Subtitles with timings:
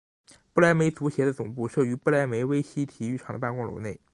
[0.51, 4.01] 不来梅足协的总部设于不来梅威悉体育场的办公楼内。